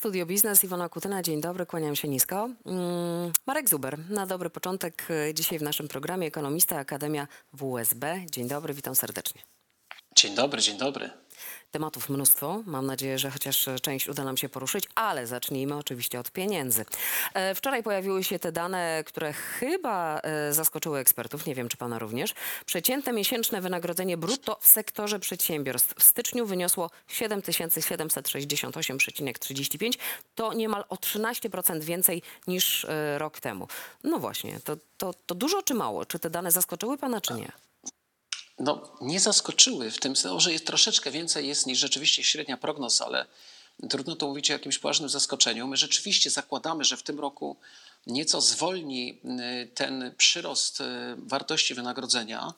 [0.00, 2.48] Studio Biznes, Iwona Kutyna, dzień dobry, kłaniam się nisko.
[2.66, 8.20] Mm, Marek Zuber, na dobry początek y, dzisiaj w naszym programie ekonomista Akademia WSB.
[8.30, 9.42] Dzień dobry, witam serdecznie.
[10.16, 11.10] Dzień dobry, dzień dobry.
[11.70, 12.62] Tematów mnóstwo.
[12.66, 16.84] Mam nadzieję, że chociaż część uda nam się poruszyć, ale zacznijmy oczywiście od pieniędzy.
[17.34, 21.98] E, Wczoraj pojawiły się te dane, które chyba e, zaskoczyły ekspertów, nie wiem czy pana
[21.98, 22.34] również.
[22.66, 29.92] Przeciętne miesięczne wynagrodzenie brutto w sektorze przedsiębiorstw w styczniu wyniosło 7768,35.
[30.34, 33.68] To niemal o 13% więcej niż e, rok temu.
[34.04, 36.06] No właśnie, to, to, to dużo czy mało?
[36.06, 37.52] Czy te dane zaskoczyły pana, czy nie?
[38.60, 43.00] No, nie zaskoczyły w tym sensie, że jest troszeczkę więcej jest niż rzeczywiście średnia prognoz,
[43.00, 43.26] ale
[43.90, 45.66] trudno to mówić o jakimś poważnym zaskoczeniu.
[45.66, 47.56] My rzeczywiście zakładamy, że w tym roku
[48.06, 49.20] nieco zwolni
[49.64, 50.84] y, ten przyrost y,
[51.16, 52.54] wartości wynagrodzenia,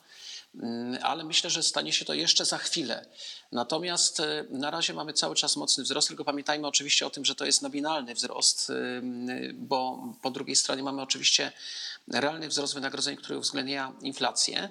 [1.02, 3.06] ale myślę, że stanie się to jeszcze za chwilę.
[3.52, 7.34] Natomiast y, na razie mamy cały czas mocny wzrost, tylko pamiętajmy oczywiście o tym, że
[7.34, 8.72] to jest nominalny wzrost,
[9.54, 11.52] bo po drugiej stronie mamy oczywiście
[12.08, 14.68] realny wzrost wynagrodzeń, który uwzględnia inflację.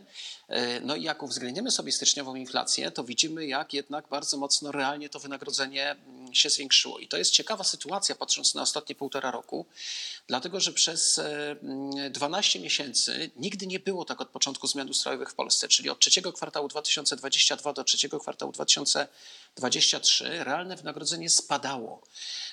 [0.50, 5.09] Y, No i jak uwzględnimy sobie styczniową inflację, to widzimy, jak jednak bardzo mocno realnie
[5.09, 7.00] to wynagrodzenie mm, się zwiększyło.
[7.00, 9.66] I to jest ciekawa sytuacja, patrząc na ostatnie półtora roku,
[10.28, 15.30] dlatego że przez y, mm, 12 miesięcy nigdy nie było tak od początku zmian ustrojowych
[15.30, 22.02] w Polsce, czyli od trzeciego kwartału 2022 do trzeciego kwartału 2023 realne wynagrodzenie spadało.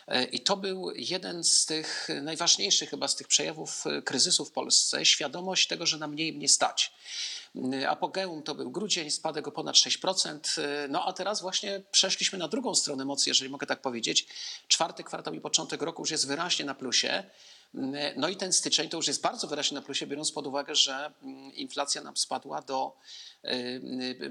[0.07, 4.51] E, I to był jeden z tych najważniejszych chyba z tych przejawów e, kryzysu w
[4.51, 6.93] Polsce, świadomość tego, że na mniej mnie stać.
[7.73, 10.59] E, Apogeum to był grudzień, spadek o ponad 6%.
[10.59, 14.27] e, No a teraz właśnie przeszliśmy na drugą stronę mocy, jeżeli mogę tak powiedzieć.
[14.69, 17.25] Czwarty kwartał i początek roku już jest wyraźnie na plusie.
[18.17, 21.13] No i ten styczeń to już jest bardzo wyraźnie na plusie, biorąc pod uwagę, że
[21.55, 22.97] inflacja nam spadła do
[23.45, 23.49] y,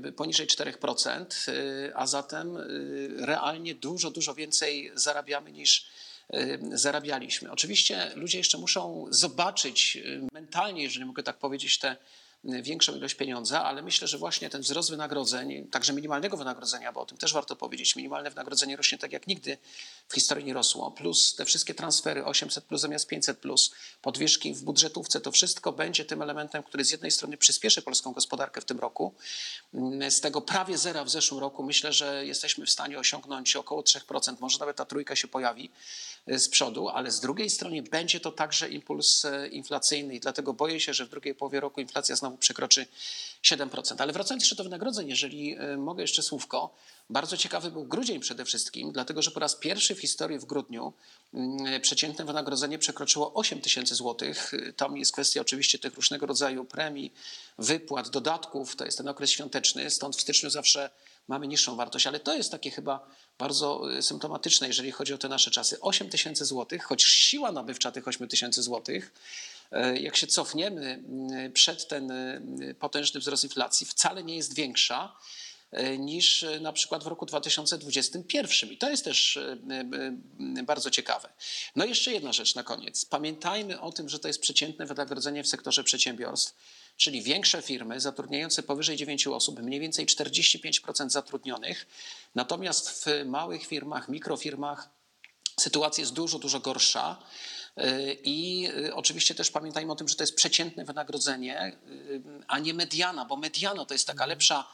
[0.06, 5.88] y, poniżej 4%, y, a zatem y, realnie dużo, dużo więcej zarabiamy niż
[6.34, 7.52] y, zarabialiśmy.
[7.52, 11.96] Oczywiście ludzie jeszcze muszą zobaczyć y, mentalnie, jeżeli mogę tak powiedzieć, te y,
[12.44, 17.06] większą ilość pieniądza, ale myślę, że właśnie ten wzrost wynagrodzeń, także minimalnego wynagrodzenia, bo o
[17.06, 19.58] tym też warto powiedzieć, minimalne wynagrodzenie rośnie tak jak nigdy
[20.08, 23.72] w historii nie rosło, plus te wszystkie transfery 800 plus zamiast 500 plus,
[24.02, 28.62] podwyżki w budżetówce, to wszystko będzie tym elementem, który z jednej strony przyspieszy polską gospodarkę
[28.62, 29.14] w tym roku.
[30.10, 34.36] Z tego prawie zera w zeszłym roku myślę, że jesteśmy w stanie osiągnąć około 3%,
[34.40, 35.72] może nawet ta trójka się pojawi
[36.30, 40.54] y, z przodu, ale z drugiej strony będzie to także impuls e, inflacyjny i dlatego
[40.54, 42.86] boję się, że w drugiej połowie roku inflacja znowu przekroczy
[43.44, 43.96] 7%.
[43.98, 46.74] Ale wracając jeszcze do wynagrodzeń, jeżeli e, mogę jeszcze słówko,
[47.10, 50.94] bardzo ciekawy był grudzień przede wszystkim, dlatego że po raz pierwszy w historii w grudniu
[51.34, 54.52] mm, przeciętne wynagrodzenie przekroczyło 8 tysięcy złotych.
[54.76, 57.14] Tam jest kwestia oczywiście tych różnego rodzaju premii,
[57.58, 58.76] wypłat, dodatków.
[58.76, 60.90] To jest ten okres świąteczny, stąd w styczniu zawsze
[61.28, 63.08] mamy niższą wartość, ale to jest takie chyba
[63.40, 65.80] bardzo y, symptomatyczne, jeżeli chodzi o te nasze czasy.
[65.82, 69.12] 8 tysięcy złotych, choć siła nabywcza tych 8 tysięcy złotych,
[70.02, 71.04] jak się cofniemy
[71.46, 75.16] y, przed ten y, potężny wzrost inflacji, wcale nie jest większa
[75.72, 78.72] e, niż e, na przykład w roku 2021.
[78.72, 79.58] I to jest też e,
[80.60, 81.30] e, bardzo ciekawe.
[81.76, 83.06] No i jeszcze jedna rzecz na koniec.
[83.06, 86.56] Pamiętajmy o tym, że to jest przeciętne wynagrodzenie w sektorze przedsiębiorstw,
[86.98, 91.88] czyli większe firmy zatrudniające powyżej 9 osób, mniej więcej 45% zatrudnionych.
[92.36, 94.98] Natomiast w małych firmach, mikrofirmach
[95.60, 97.18] sytuacja jest dużo, dużo gorsza.
[98.24, 102.74] I y, oczywiście też pamiętajmy o tym, że to jest przeciętne wynagrodzenie, y, a nie
[102.74, 104.68] mediana, bo mediana to jest taka lepsza,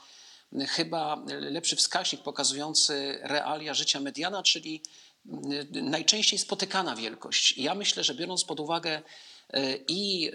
[0.53, 4.81] y, chyba lepszy wskaźnik pokazujący realia życia mediana, czyli
[5.25, 7.57] y, najczęściej spotykana wielkość.
[7.57, 9.01] Ja myślę, że biorąc pod uwagę
[9.87, 10.31] i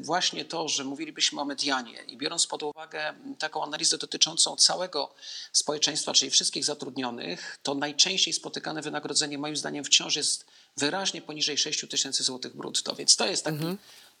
[0.00, 5.14] właśnie to, że mówilibyśmy o medianie i biorąc pod uwagę taką analizę dotyczącą całego
[5.52, 10.44] społeczeństwa, czyli wszystkich zatrudnionych, to najczęściej spotykane wynagrodzenie moim zdaniem wciąż jest
[10.76, 13.64] wyraźnie poniżej 6 tysięcy złotych brutto, więc to jest taki,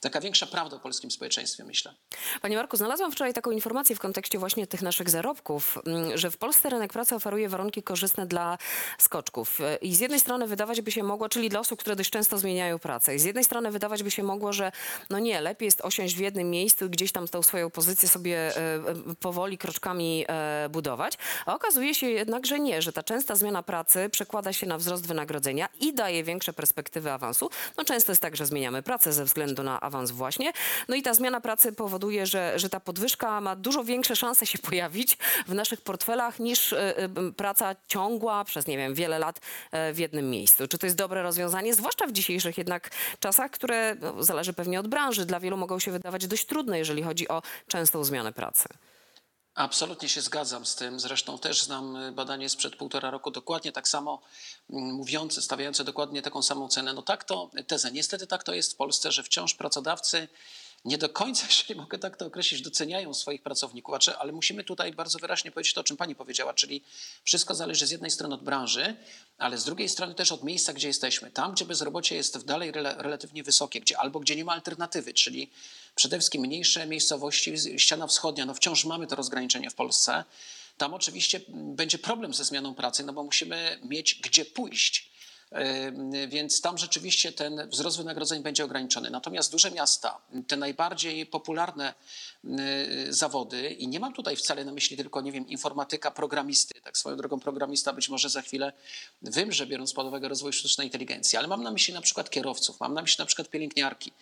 [0.00, 1.94] taka większa prawda o polskim społeczeństwie, myślę.
[2.42, 6.36] Panie Marku, znalazłam wczoraj taką informację w kontekście właśnie tych naszych zarobków, mm, że w
[6.36, 8.58] Polsce rynek pracy oferuje warunki korzystne dla
[8.98, 9.58] skoczków.
[9.80, 12.78] I z jednej strony wydawać by się mogło, czyli dla osób, które dość często zmieniają
[12.78, 13.14] pracę.
[13.14, 14.72] I z jednej strony wydawać by się mogło, że
[15.10, 18.36] no nie, lepiej jest osiąść w jednym miejscu i gdzieś tam tą swoją pozycję sobie
[18.36, 21.18] e, e, powoli kroczkami e, budować.
[21.46, 25.06] A okazuje się jednak, że nie, że ta częsta zmiana pracy przekłada się na wzrost
[25.06, 27.50] wynagrodzenia i daje większe perspektywy awansu.
[27.76, 30.52] No często jest tak, że zmieniamy pracę ze względu na awans właśnie.
[30.88, 34.58] No i ta zmiana pracy powoduje, że, że ta podwyżka ma dużo większe szanse się
[34.68, 39.40] pojawić w naszych portfelach niż e, e, praca ciągła przez, nie wiem, wiele lat
[39.72, 40.68] e, w jednym miejscu.
[40.68, 41.74] Czy to jest dobre rozwiązanie?
[41.74, 42.90] Zwłaszcza w dzisiejszych jednak
[43.20, 45.26] czasach, które no, zależy pewnie od branży.
[45.26, 48.68] Dla wielu mogą się wydawać dość trudne, jeżeli chodzi o częstą zmianę pracy.
[49.56, 51.00] Absolutnie się zgadzam z tym.
[51.00, 54.22] Zresztą też znam y, badanie sprzed półtora roku, dokładnie tak samo
[54.70, 56.92] mm, mówiące, stawiające dokładnie taką samą cenę.
[56.92, 57.92] No tak to tezę.
[57.92, 60.28] Niestety tak to jest w Polsce, że wciąż pracodawcy
[60.84, 65.18] nie do końca, jeśli mogę tak to określić, doceniają swoich pracowników, ale musimy tutaj bardzo
[65.18, 66.82] wyraźnie powiedzieć to, o czym pani powiedziała, czyli
[67.24, 68.96] wszystko zależy z jednej strony od branży,
[69.38, 71.30] ale z drugiej strony też od miejsca, gdzie jesteśmy.
[71.30, 75.50] Tam, gdzie bezrobocie jest dalej rela- relatywnie wysokie, gdzie albo gdzie nie ma alternatywy, czyli
[75.94, 80.24] przede wszystkim mniejsze miejscowości, ściana wschodnia, no wciąż mamy to rozgraniczenie w Polsce.
[80.78, 85.15] Tam oczywiście będzie problem ze zmianą pracy, no bo musimy mieć gdzie pójść.
[86.28, 89.10] Więc tam rzeczywiście ten wzrost wynagrodzeń będzie ograniczony.
[89.10, 91.94] Natomiast duże miasta, te najbardziej popularne
[93.08, 97.16] zawody, i nie mam tutaj wcale na myśli tylko, nie wiem, informatyka, programisty, tak swoją
[97.16, 98.72] drogą programista być może za chwilę
[99.22, 102.94] wymrze, biorąc pod uwagę rozwój sztucznej inteligencji, ale mam na myśli na przykład kierowców, mam
[102.94, 104.12] na myśli na przykład pielęgniarki.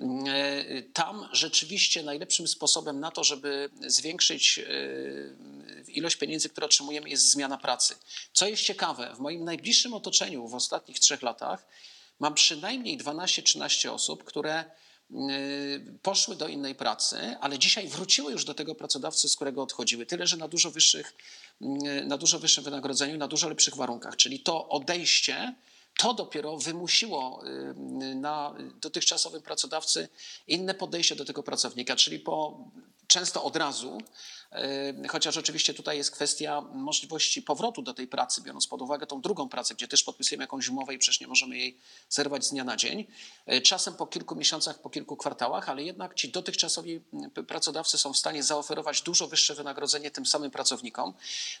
[0.00, 7.30] Yy, Tam rzeczywiście najlepszym sposobem na to, żeby zwiększyć yy, ilość pieniędzy, które otrzymujemy, jest
[7.30, 7.94] zmiana pracy.
[8.32, 11.66] Co jest ciekawe, w moim najbliższym otoczeniu w ostatnich trzech latach
[12.20, 14.64] mam przynajmniej 12-13 osób, które
[15.10, 20.06] y, poszły do innej pracy, ale dzisiaj wróciły już do tego pracodawcy, z którego odchodziły.
[20.06, 21.12] Tyle, że na dużo wyższych,
[22.04, 24.16] na dużo wyższym wynagrodzeniu, na dużo lepszych warunkach.
[24.16, 25.54] Czyli to odejście,
[26.00, 30.08] to dopiero wymusiło y, na dotychczasowym pracodawcy
[30.46, 32.64] inne podejście do tego pracownika, czyli po
[33.10, 33.98] często od razu,
[35.04, 39.20] y, chociaż oczywiście tutaj jest kwestia możliwości powrotu do tej pracy, biorąc pod uwagę tą
[39.20, 42.64] drugą pracę, gdzie też podpisujemy jakąś umowę i przecież nie możemy jej zerwać z dnia
[42.64, 43.06] na dzień.
[43.52, 47.00] Y, Czasem po kilku miesiącach, po kilku kwartałach, ale jednak ci dotychczasowi
[47.46, 51.14] pracodawcy są w stanie zaoferować dużo wyższe wynagrodzenie tym samym pracownikom.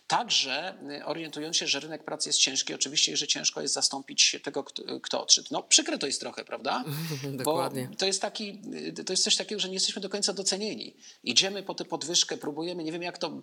[0.06, 4.64] Także orientując się, że rynek pracy jest ciężki, oczywiście, że ciężko jest zastąpić tego,
[5.02, 5.48] kto, odszedł.
[5.50, 6.84] No przykre to jest trochę, prawda?
[7.32, 7.88] Dokładnie.
[7.90, 8.60] Bo to jest, taki,
[9.06, 10.96] to jest coś takiego, że nie jesteśmy do końca docenieni.
[11.24, 13.42] Idziemy po tę podwyżkę, próbujemy, nie wiem jak to,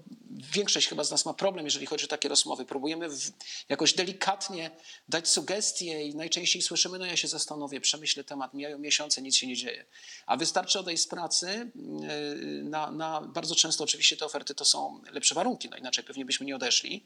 [0.54, 3.32] większość chyba z nas ma problem, jeżeli chodzi o takie rozmowy, próbujemy w,
[3.70, 4.72] jakoś delikatnie
[5.10, 9.48] dać sugestie i najczęściej słyszymy, no ja się zastanowię, przemyślę temat, mijają miesiące, nic się
[9.48, 9.86] nie dzieje.
[10.26, 15.02] A wystarczy odejść z pracy, yy, na, na, bardzo często oczywiście te oferty to są
[15.12, 17.06] lepsze warunki, no inaczej pewnie byśmy nie odeszli.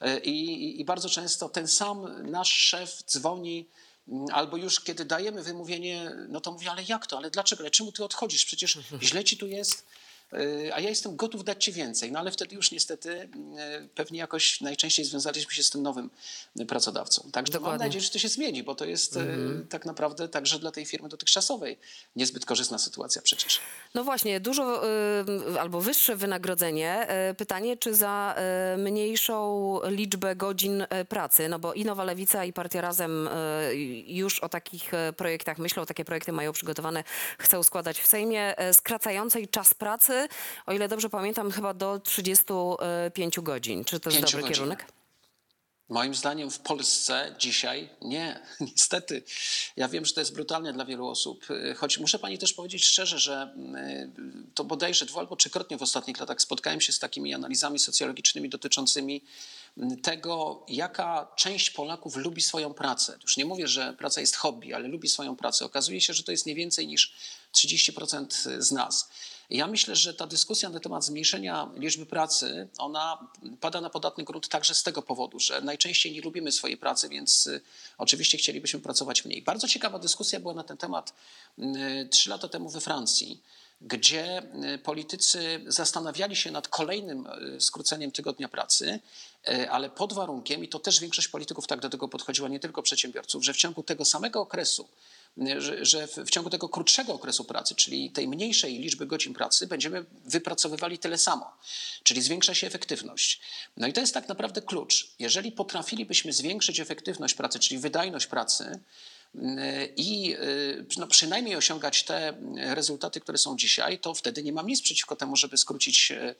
[0.00, 3.21] Yy, I, i bardzo często ten sam nasz szef dzwoni,
[4.32, 7.92] Albo już kiedy dajemy wymówienie, no to mówi, ale jak to, ale dlaczego, ale czemu
[7.92, 8.44] ty odchodzisz?
[8.44, 9.86] Przecież źle ci tu jest,
[10.74, 12.12] a ja jestem gotów dać ci więcej.
[12.12, 16.10] No ale wtedy już niestety yy, pewnie jakoś najczęściej związaliśmy się z tym nowym
[16.68, 17.30] pracodawcą.
[17.32, 17.86] Także mam Dokładnie.
[17.86, 21.08] nadzieję, że to się zmieni, bo to jest yy, tak naprawdę także dla tej firmy
[21.08, 21.78] dotychczasowej
[22.16, 23.60] niezbyt korzystna sytuacja przecież.
[23.94, 24.82] No właśnie, dużo
[25.60, 27.06] albo wyższe wynagrodzenie.
[27.36, 28.34] Pytanie, czy za
[28.78, 33.28] mniejszą liczbę godzin pracy, no bo i Nowa Lewica i Partia Razem
[34.06, 37.04] już o takich projektach myślą, takie projekty mają przygotowane,
[37.38, 40.21] chcą składać w Sejmie, skracającej czas pracy,
[40.66, 43.84] o ile dobrze pamiętam, chyba do 35 godzin.
[43.84, 44.54] Czy to jest dobry godzin.
[44.54, 44.86] kierunek?
[45.92, 49.22] Moim zdaniem w Polsce dzisiaj nie, niestety.
[49.76, 52.84] Ja wiem, że to jest brutalne dla wielu osób, y, choć muszę pani też powiedzieć
[52.84, 53.54] szczerze, że
[54.48, 58.48] y, to bodajże dwu albo trzykrotnie w ostatnich latach spotkałem się z takimi analizami socjologicznymi
[58.48, 59.22] dotyczącymi
[59.78, 63.18] y, tego, jaka część Polaków lubi swoją pracę.
[63.22, 65.64] Już nie mówię, że praca jest hobby, ale lubi swoją pracę.
[65.64, 67.14] Okazuje się, że to jest nie więcej niż
[67.54, 68.26] 30%
[68.60, 69.10] z nas.
[69.50, 73.28] Ja myślę, że ta dyskusja na temat zmniejszenia liczby pracy, ona
[73.60, 77.46] pada na podatny grunt także z tego powodu, że najczęściej nie lubimy swojej pracy, więc
[77.46, 77.60] y,
[77.98, 79.42] oczywiście chcielibyśmy pracować mniej.
[79.42, 81.14] Bardzo ciekawa dyskusja była na ten temat
[81.58, 83.42] y, trzy lata temu we Francji
[83.84, 84.42] gdzie
[84.74, 87.28] y, politycy zastanawiali się nad kolejnym
[87.58, 89.00] skróceniem tygodnia pracy,
[89.70, 93.44] ale pod warunkiem, i to też większość polityków tak do tego podchodziła, nie tylko przedsiębiorców,
[93.44, 94.88] że w ciągu tego samego okresu,
[95.80, 100.98] że, w, ciągu tego krótszego okresu pracy, czyli tej mniejszej liczby godzin pracy, będziemy wypracowywali
[100.98, 101.56] tyle samo,
[102.02, 103.40] czyli zwiększa się efektywność.
[103.76, 105.10] No i to jest tak naprawdę klucz.
[105.18, 108.80] Jeżeli potrafilibyśmy zwiększyć efektywność pracy, czyli wydajność pracy,
[109.96, 114.82] i y, no, przynajmniej osiągać te rezultaty, które są dzisiaj, to wtedy nie mam nic
[114.82, 116.34] przeciwko temu, żeby skrócić y,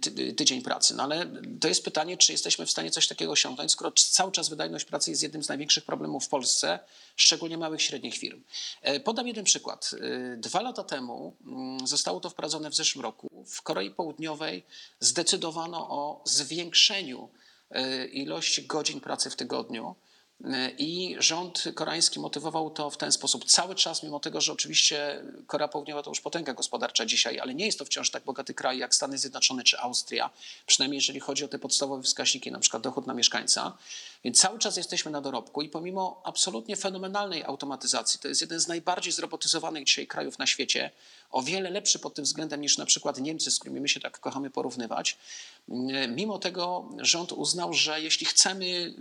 [0.00, 0.94] ty- tydzień pracy.
[0.94, 1.26] No ale
[1.60, 5.10] to jest pytanie, czy jesteśmy w stanie coś takiego osiągnąć, skoro cały czas wydajność pracy
[5.10, 6.78] jest jednym z największych problemów w Polsce,
[7.16, 8.42] szczególnie małych i średnich firm.
[8.82, 9.90] E, Podam jeden przykład.
[10.34, 11.36] E, Dwa lata temu
[11.84, 13.44] zostało to wprowadzone w zeszłym roku.
[13.48, 14.66] W Korei Południowej
[15.00, 17.28] zdecydowano o zwiększeniu
[17.70, 19.94] e, ilości godzin pracy w tygodniu.
[20.78, 23.44] I rząd koreański motywował to w ten sposób.
[23.44, 27.66] Cały czas, mimo tego, że oczywiście Korea Południowa to już potęga gospodarcza dzisiaj, ale nie
[27.66, 30.30] jest to wciąż tak bogaty kraj jak Stany Zjednoczone czy Austria,
[30.66, 33.76] przynajmniej jeżeli chodzi o te podstawowe wskaźniki, na przykład dochód na mieszkańca.
[34.24, 38.68] Więc cały czas jesteśmy na dorobku i pomimo absolutnie fenomenalnej automatyzacji, to jest jeden z
[38.68, 40.90] najbardziej zrobotyzowanych dzisiaj krajów na świecie,
[41.30, 44.20] o wiele lepszy pod tym względem niż na przykład Niemcy, z którymi my się tak
[44.20, 45.18] kochamy porównywać.
[46.08, 48.94] Mimo tego rząd uznał, że jeśli chcemy y,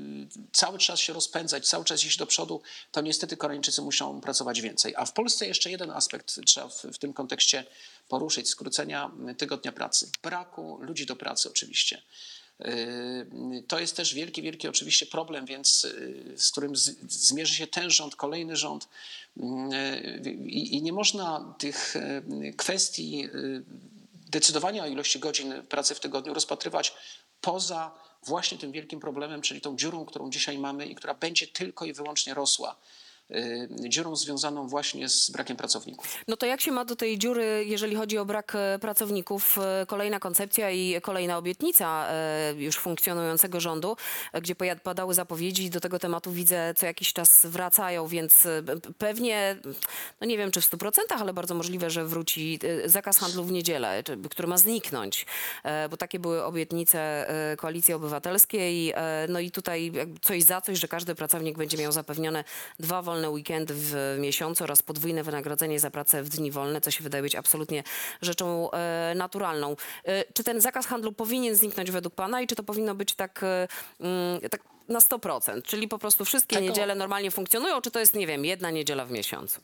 [0.51, 4.93] cały czas się rozpędzać, cały czas iść do przodu, to niestety Koreańczycy muszą pracować więcej.
[4.97, 7.63] A w Polsce jeszcze jeden aspekt trzeba w, w tym kontekście
[8.09, 10.09] poruszyć, skrócenia tygodnia pracy.
[10.23, 12.01] Braku ludzi do pracy oczywiście.
[12.61, 16.75] Y, To jest też wielki, wielki oczywiście problem, więc y, z którym
[17.07, 18.87] zmierzy się ten rząd, kolejny rząd.
[19.37, 21.95] Y, I, nie można tych
[22.57, 23.29] kwestii
[24.13, 26.93] decydowania o ilości godzin pracy w tygodniu rozpatrywać
[27.41, 27.91] poza
[28.23, 31.93] właśnie tym wielkim problemem, czyli tą dziurą, którą dzisiaj mamy i która będzie tylko i
[31.93, 32.75] wyłącznie rosła.
[33.31, 36.07] Y, Dziurą związaną właśnie z brakiem pracowników.
[36.27, 39.57] No to jak się ma do tej dziury, jeżeli chodzi o brak e, pracowników?
[39.57, 43.97] E, Kolejna koncepcja i kolejna obietnica e, już funkcjonującego rządu,
[44.33, 48.47] gdzie padały zapowiedzi do tego tematu widzę co jakiś czas wracają, więc
[48.97, 49.57] pewnie,
[50.21, 54.03] no nie wiem czy w 100%, ale bardzo możliwe, że wróci zakaz handlu w niedzielę,
[54.29, 55.25] który ma zniknąć,
[55.89, 57.27] bo takie były obietnice
[57.57, 58.93] Koalicji Obywatelskiej.
[59.29, 59.91] No i tutaj
[60.21, 62.43] coś za coś, że każdy pracownik będzie miał zapewnione
[62.79, 67.03] dwa wolne weekendy w miesiącu oraz podwójne wynagrodzenie za pracę w dni wolne, co się
[67.03, 67.83] wydaje być absolutnie
[68.21, 69.75] rzeczą e, naturalną.
[70.05, 73.43] E, Czy ten zakaz handlu powinien zniknąć według Pana i czy to powinno być tak,
[73.43, 73.67] e,
[73.99, 75.61] mm, tak na 100%?
[75.63, 79.05] Czyli po prostu wszystkie Tego- niedziele normalnie funkcjonują, czy to jest, nie wiem, jedna niedziela
[79.05, 79.61] w miesiącu?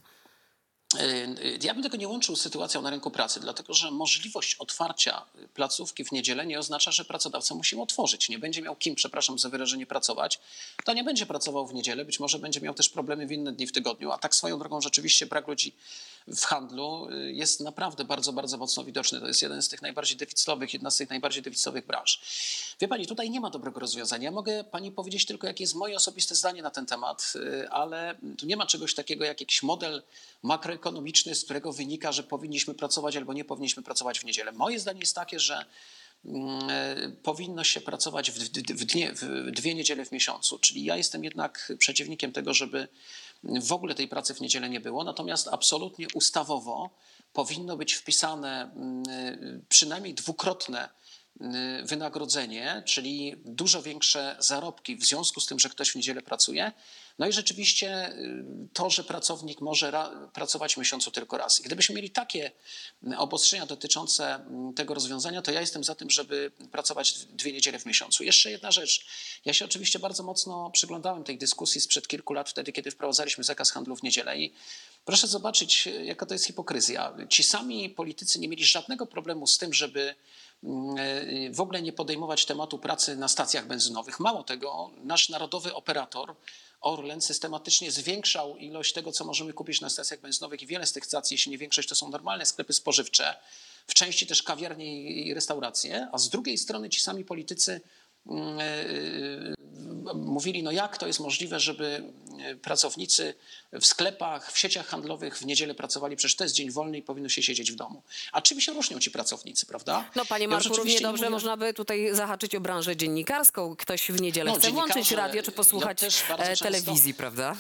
[0.94, 5.26] Y, Ja bym tego nie łączył z sytuacją na rynku pracy, dlatego że możliwość otwarcia
[5.54, 8.30] placówki w niedzielę nie oznacza, że pracodawca musi ją otworzyć.
[8.30, 10.40] Nie będzie miał kim, przepraszam za wyrażenie, pracować,
[10.86, 13.68] to nie będzie pracował w niedzielę, być może będzie miał też problemy w inne dni
[13.68, 15.74] w tygodniu, a tak swoją drogą rzeczywiście brak ludzi
[16.28, 19.20] w handlu y, jest naprawdę bardzo, bardzo mocno widoczny.
[19.20, 22.22] To jest jeden z tych najbardziej deficytowych, jedna z tych najbardziej deficytowych branż.
[22.82, 24.24] Wie pani, tutaj nie ma dobrego rozwiązania.
[24.24, 28.16] Ja mogę pani powiedzieć tylko, jakie jest moje osobiste zdanie na ten temat, y, ale
[28.38, 30.04] tu nie ma czegoś takiego jak jakiś model
[30.44, 34.52] makroekonomiczny, z którego wynika, że powinniśmy pracować albo nie powinniśmy pracować w niedzielę.
[34.52, 35.66] Moje zdanie jest takie, że
[36.26, 38.50] mm, e, powinno się pracować w,
[38.86, 40.60] dnie, w dwie niedziele w miesiącu.
[40.60, 42.88] Czyli ja jestem jednak przeciwnikiem tego, żeby
[43.44, 45.04] w ogóle tej pracy w niedzielę nie było.
[45.04, 46.90] Natomiast absolutnie ustawowo
[47.34, 49.38] powinno być wpisane mm, e,
[49.70, 50.90] przynajmniej dwukrotne
[51.42, 56.72] mm, wynagrodzenie, czyli dużo większe zarobki w związku z tym, że ktoś w niedzielę pracuje.
[57.22, 61.60] No i rzeczywiście y, to, że pracownik może ra- pracować w miesiącu tylko raz.
[61.60, 62.52] I gdybyśmy mieli takie
[63.04, 67.80] mm, obostrzenia dotyczące mm, tego rozwiązania, to ja jestem za tym, żeby pracować dwie niedziele
[67.80, 68.24] w miesiącu.
[68.24, 69.06] Jeszcze jedna rzecz.
[69.46, 73.72] Ja się oczywiście bardzo mocno przyglądałem tej dyskusji sprzed kilku lat, wtedy, kiedy wprowadzaliśmy zakaz
[73.72, 74.54] handlu w niedzielę i
[75.06, 77.14] proszę zobaczyć, y, jaka to jest hipokryzja.
[77.30, 80.16] Ci sami politycy nie mieli żadnego problemu z tym, żeby
[80.64, 84.20] mm, y, w ogóle nie podejmować tematu pracy na stacjach benzynowych.
[84.20, 86.36] Mało tego, nasz narodowy operator
[86.82, 91.06] Orlen systematycznie zwiększał ilość tego, co możemy kupić na stacjach benzynowych i wiele z tych
[91.06, 93.36] stacji, jeśli nie większość, to są normalne sklepy spożywcze,
[93.88, 97.82] w części też kawiarnie i restauracje, a z drugiej strony ci sami politycy
[100.16, 102.04] mówili, no jak to jest możliwe, żeby
[102.52, 103.34] y, pracownicy
[103.74, 107.30] w sklepach, w sieciach handlowych w niedzielę pracowali, przecież to jest dzień wolny i powinno
[107.30, 108.04] się siedzieć w domu.
[108.32, 110.10] A czym się różnią ci pracownicy, prawda?
[110.16, 112.96] No panie Ja Marku, rzeczywiście równie nie dobrze mówię- można by tutaj zahaczyć o branżę
[112.96, 113.76] dziennikarską.
[113.76, 116.00] Ktoś w niedzielę No, chce włączyć radio czy ja posłuchać
[116.30, 117.56] bardzo e, często- telewizji, prawda?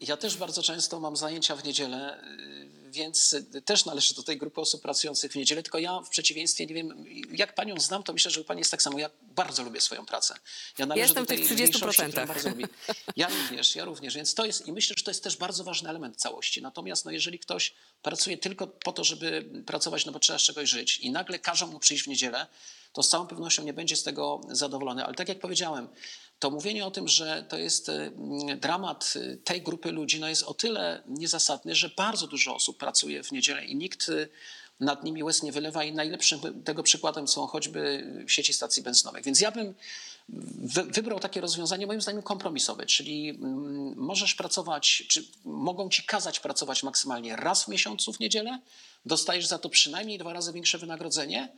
[0.00, 4.36] Ja też bardzo często mam zajęcia w niedzielę, y, więc y, też należę do tej
[4.38, 8.12] grupy osób pracujących w niedzielę, tylko ja w przeciwieństwie, nie wiem, jak panią znam, to
[8.12, 8.98] myślę, że u pani jest tak samo.
[8.98, 10.34] Ja bardzo lubię swoją pracę.
[10.78, 11.60] Ja należę Jestem do w tych tej 30%.
[11.70, 12.64] mniejszości, która bardzo lubi.
[13.16, 15.88] Ja również, ja również, więc to jest i myślę, że to jest też bardzo ważny
[15.90, 16.62] element całości.
[16.62, 20.68] Natomiast no, jeżeli ktoś pracuje tylko po to, żeby pracować, no bo trzeba z czegoś
[20.68, 22.46] żyć i nagle każą mu przyjść w niedzielę,
[22.98, 25.04] to z całą pewnością nie będzie z tego zadowolony.
[25.04, 25.88] Ale tak jak powiedziałem,
[26.38, 28.12] to mówienie o tym, że to jest y,
[28.60, 33.22] dramat y, tej grupy ludzi, no jest o tyle niezasadny, że bardzo dużo osób pracuje
[33.22, 34.28] w niedzielę i nikt y,
[34.80, 39.24] nad nimi łez nie wylewa i najlepszym tego przykładem są choćby sieci stacji benzynowych.
[39.24, 39.74] Więc ja bym
[40.28, 46.40] wy, wybrał takie rozwiązanie moim zdaniem kompromisowe, czyli mm, możesz pracować, czy mogą ci kazać
[46.40, 48.58] pracować maksymalnie raz w miesiącu w niedzielę,
[49.06, 51.48] dostajesz za to przynajmniej dwa razy większe wynagrodzenie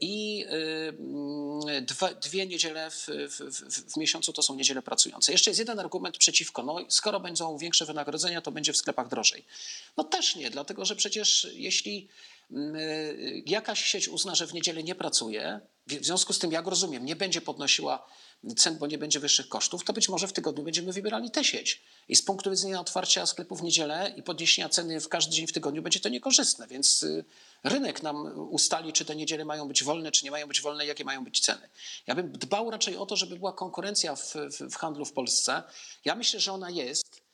[0.00, 1.86] i y, mm,
[2.22, 5.32] dwie niedziele w, w, w, miesiącu to są niedziele pracujące.
[5.32, 6.62] Jeszcze jest jeden argument przeciwko.
[6.62, 9.44] No, skoro będą większe wynagrodzenia, to będzie w sklepach drożej.
[9.96, 12.08] No też nie, dlatego że przecież jeśli
[13.46, 17.04] jakaś sieć uzna, że w niedzielę nie pracuje, w w związku z tym, jak rozumiem,
[17.04, 18.08] nie będzie podnosiła
[18.56, 21.82] cen, bo nie będzie wyższych kosztów, to być może w tygodniu będziemy wybierali tę sieć.
[22.08, 25.52] I z punktu widzenia otwarcia sklepów w niedzielę i podniesienia ceny w każdy dzień w
[25.52, 27.24] tygodniu będzie to niekorzystne, więc y,
[27.64, 31.04] rynek nam ustali, czy te niedziele mają być wolne, czy nie mają być wolne, jakie
[31.04, 31.68] mają być ceny.
[32.06, 35.62] Ja bym dbał raczej o to, żeby była konkurencja w, w, w handlu w Polsce.
[36.04, 37.27] Ja myślę, że ona jest.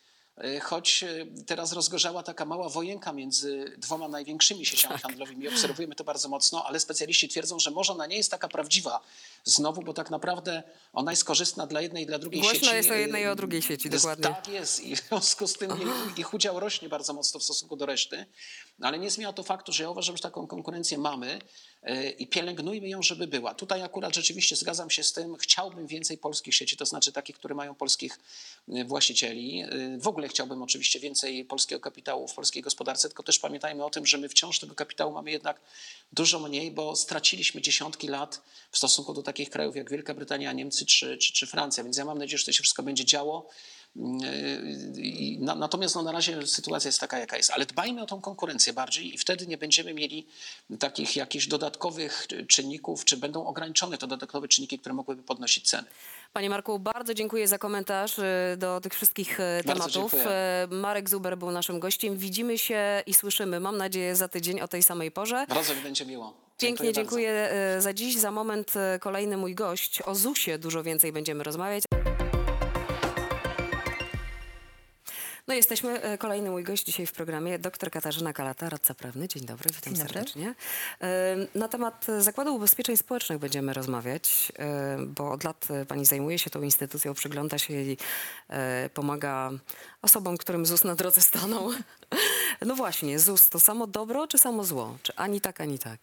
[0.44, 5.48] Y, choć y, teraz rozgorzała taka mała wojenka między dwoma największymi sieciami handlowymi.
[5.48, 9.00] Obserwujemy to bardzo mocno, ale specjaliści twierdzą, że może ona nie jest taka prawdziwa
[9.44, 10.62] znowu, bo tak naprawdę
[10.92, 12.76] ona jest korzystna dla jednej i dla drugiej Głośno sieci.
[12.76, 14.24] jest o jednej i o drugiej sieci, dokładnie.
[14.24, 17.76] Tak jest i w związku z tym jej, ich udział rośnie bardzo mocno w stosunku
[17.76, 18.26] do reszty,
[18.80, 21.38] ale nie zmienia to faktu, że ja uważam, że taką konkurencję mamy
[21.88, 23.54] y, i pielęgnujmy ją, żeby była.
[23.54, 27.54] Tutaj akurat rzeczywiście zgadzam się z tym, chciałbym więcej polskich sieci, to znaczy takich, które
[27.54, 28.18] mają polskich
[28.68, 29.64] y, właścicieli.
[29.64, 33.90] Y, W ogóle chciałbym oczywiście więcej polskiego kapitału w polskiej gospodarce, tylko też pamiętajmy o
[33.90, 35.60] tym, że my wciąż tego kapitału mamy jednak
[36.12, 40.86] dużo mniej, bo straciliśmy dziesiątki lat w stosunku do takich krajów jak Wielka Brytania, Niemcy
[40.86, 43.48] czy, czy, czy Francja, więc ja mam nadzieję, że to się wszystko będzie działo.
[43.96, 47.50] Yy, Natomiast no, na razie sytuacja jest taka, jaka jest.
[47.50, 50.26] Ale dbajmy o tą konkurencję bardziej i wtedy nie będziemy mieli
[50.78, 55.88] takich jakichś dodatkowych czynników, czy będą ograniczone te dodatkowe czynniki, które mogłyby podnosić ceny.
[56.32, 58.22] Panie Marku, bardzo dziękuję za komentarz y,
[58.56, 59.92] do tych wszystkich y, tematów.
[59.92, 60.24] dziękuję.
[60.72, 62.16] Y, Marek Zuber był naszym gościem.
[62.16, 65.46] Widzimy się i słyszymy, mam nadzieję, za tydzień o tej samej porze.
[65.48, 66.34] Bardzo mi będzie miło.
[66.58, 68.16] Pięknie dziękuję y, za dziś.
[68.16, 70.02] Za moment y, kolejny mój gość.
[70.02, 71.84] O ZUS-ie dużo więcej będziemy rozmawiać.
[75.46, 79.28] No jesteśmy, e, kolejny mój gość dzisiaj w programie, dr Katarzyna Kalata, radca prawny.
[79.28, 80.14] Dzień dobry, witam Dzień dobry.
[80.14, 80.54] serdecznie.
[81.00, 86.38] E, Na temat Zakładu Ubezpieczeń Społecznych będziemy rozmawiać, e, bo od lat e, pani zajmuje
[86.38, 87.74] się tą instytucją, przygląda się
[88.48, 89.50] e, pomaga
[90.02, 91.70] osobom, którym ZUS na drodze stanął.
[92.66, 94.96] No właśnie, ZUS to samo dobro czy samo zło?
[95.02, 96.00] Czy ani tak, ani tak?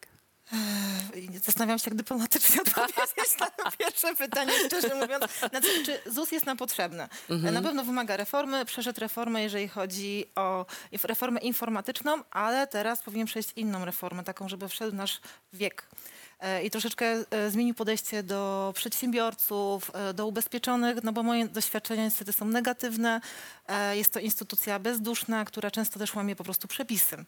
[1.45, 5.25] Zastanawiam się, jak dyplomatycznie odpowiedzieć na to pierwsze pytanie, szczerze mówiąc.
[5.49, 7.07] Znaczy, czy ZUS jest nam potrzebny?
[7.29, 10.65] Na pewno wymaga reformy, przeszedł reformę, jeżeli chodzi o
[11.03, 15.21] reformę informatyczną, ale teraz powinien przejść inną reformę, taką, żeby wszedł nasz
[15.53, 15.87] wiek.
[16.41, 22.03] E, I troszeczkę e, zmienił podejście do przedsiębiorców, e, do ubezpieczonych, no bo moje doświadczenia
[22.03, 23.21] niestety są negatywne.
[23.93, 27.25] Jest to instytucja bezduszna, która często też łamie po prostu przepisy,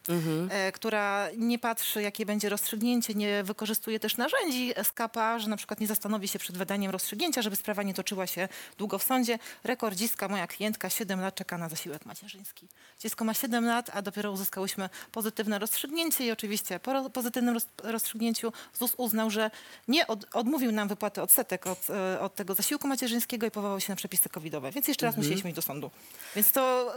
[0.50, 5.80] e, która nie patrzy, jakie będzie rozstrzygnięcie, nie wykorzystuje też narzędzi SKPA, że na przykład
[5.80, 9.40] nie zastanowi się przed wydaniem rozstrzygnięcia, żeby sprawa nie toczyła się długo w sądzie.
[9.64, 12.68] Rekordzistka, moja klientka, 7 lat czeka na zasiłek macierzyński.
[13.00, 18.54] Dziecko ma 7 lat, a dopiero uzyskałyśmy pozytywne rozstrzygnięcie i oczywiście po pozytywnym roz- rozstrzygnięciu
[18.74, 19.52] ZUS uznał, że
[19.88, 23.92] nie od, odmówił nam wypłaty odsetek od, e, od tego zasiłku macierzyńskiego i powołał się
[23.92, 24.72] na przepisy covidowe.
[24.72, 25.92] Więc jeszcze raz musieliśmy iść do sądu.
[26.36, 26.94] Więc to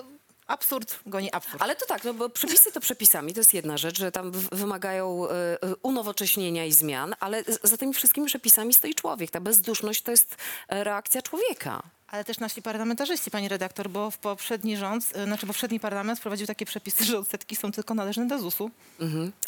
[0.46, 1.62] absurd goni absurd.
[1.62, 4.48] Ale to tak, no bo przepisy to przepisami, to jest jedna rzecz, że tam w-
[4.56, 9.30] wymagają e, unowocześnienia i zmian, ale z- za tymi wszystkimi przepisami stoi człowiek.
[9.30, 10.36] Ta bezduszność to jest
[10.68, 11.82] e, reakcja człowieka.
[12.08, 16.46] Ale też nasi parlamentarzyści, pani redaktor, bo w poprzedni rząd, y, znaczy poprzedni parlament wprowadził
[16.46, 18.70] takie przepisy, że odsetki są tylko należne do ZUS-u.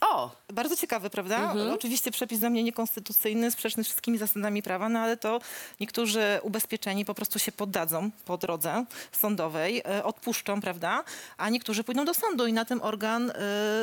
[0.01, 0.31] O!
[0.53, 1.53] Bardzo ciekawy, prawda?
[1.75, 5.40] Oczywiście przepis dla mnie niekonstytucyjny, sprzeczny z wszystkimi zasadami prawa, no ale to
[5.81, 11.05] niektórzy ubezpieczeni po prostu się poddadzą po drodze sądowej, e, odpuszczą, prawda?
[11.37, 13.35] A niektórzy pójdą do sądu i na tym organ e,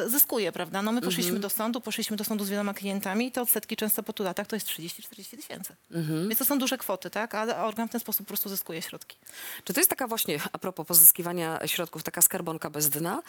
[0.10, 0.82] zyskuje, prawda?
[0.82, 4.04] No my poszliśmy do sądu, poszliśmy do sądu z wieloma klientami i te odsetki często
[4.04, 5.76] po tu latach to jest 30-40 tysięcy.
[6.28, 7.36] Więc to są duże kwoty, tak?
[7.36, 9.18] Ale organ w ten sposób po prostu zyskuje środki.
[9.64, 13.22] Czy to jest taka właśnie, a propos pozyskiwania środków, taka skarbonka bez dna?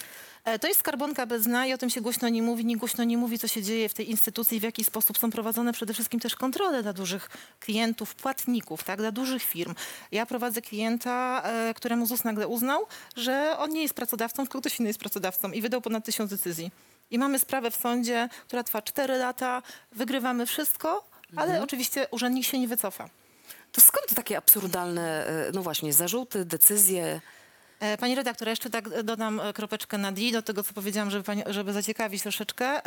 [0.44, 2.64] E, To jest skarbonka bez dna i o tym się głośno nie mówi.
[2.64, 5.72] Nikt głośno nie mówi, co się dzieje w tej instytucji, w jaki sposób są prowadzone
[5.72, 9.74] przede wszystkim też kontrole dla dużych klientów, płatników, tak, dla dużych firm.
[10.12, 14.80] Ja prowadzę klienta, e, któremu ZUS nagle uznał, że on nie jest pracodawcą, tylko ktoś
[14.80, 16.70] inny jest pracodawcą i wydał ponad tysiąc decyzji.
[17.10, 22.58] I mamy sprawę w sądzie, która trwa 4 lata, wygrywamy wszystko, ale oczywiście urzędnik się
[22.58, 23.08] nie wycofa.
[23.72, 27.20] To skąd takie absurdalne, e, no właśnie, zarzuty, decyzje?
[27.80, 31.24] E, Pani redaktor, jeszcze tak e, dodam kropeczkę na D do tego, co powiedziałam, żeby,
[31.24, 32.80] pani, żeby zaciekawić troszeczkę.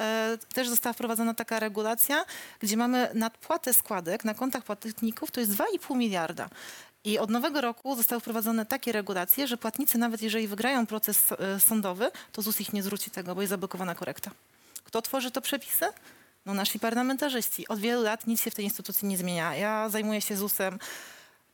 [0.54, 2.26] Też została wprowadzona taka regulacja,
[2.60, 6.50] gdzie mamy nadpłatę składek na kontach płatników, to jest 2,5 miliarda.
[7.04, 11.24] I od nowego roku zostały wprowadzone takie regulacje, że płatnicy, nawet jeżeli wygrają proces
[11.60, 14.32] sądowy, to ZUS ich nie zwróci tego, bo jest zablokowana korekta.
[14.84, 15.86] Kto tworzy to przepisy?
[16.50, 17.68] No nasi parlamentarzyści.
[17.68, 19.56] Od wielu lat nic się w tej instytucji nie zmienia.
[19.56, 20.80] Ja zajmuję się ZUS-em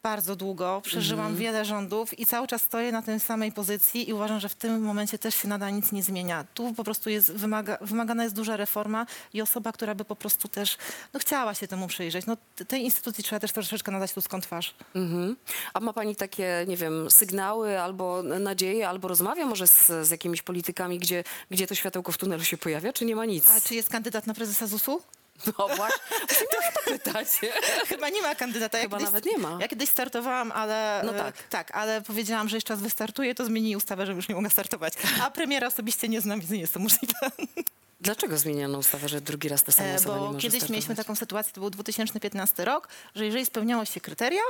[0.05, 4.39] bardzo długo, przeżyłam wiele rządów i cały czas stoję na tej samej pozycji i uważam,
[4.39, 6.45] że w tym momencie też się nadal nic nie zmienia.
[6.53, 10.47] Tu po prostu jest wymaga, wymagana jest duża reforma i osoba, która by po prostu
[10.47, 10.77] też
[11.13, 12.25] no, chciała się temu przyjrzeć.
[12.25, 14.75] No, t- tej instytucji trzeba też troszeczkę nadać ludzką twarz.
[14.95, 15.35] Mhm.
[15.73, 20.41] A ma pani takie, nie wiem, sygnały albo nadzieje, albo rozmawia może z, z jakimiś
[20.41, 23.49] politykami, gdzie, gdzie to światełko w tunelu się pojawia, czy nie ma nic?
[23.49, 25.01] A czy jest kandydat na prezesa ZUS-u?
[25.45, 27.27] No właśnie, miałam to pytać.
[27.89, 28.77] Chyba nie ma kandydata.
[28.77, 29.57] Ja Chyba kiedyś- nawet nie ma.
[29.61, 31.01] Ja kiedyś startowałam, ale...
[31.05, 31.43] No tak.
[31.49, 34.93] Tak, ale powiedziałam, że jeszcze raz wystartuję, to zmienili ustawę, że już nie mogę startować.
[35.23, 37.13] A premiera osobiście nie znam, więc nie jest to możliwe.
[38.01, 40.69] Dlaczego zmieniono ustawę, że drugi raz ta sama E, osoba nie Bo może kiedyś startować?
[40.71, 44.41] mieliśmy taką sytuację, to był 2015 rok, że jeżeli spełniało się kryteria,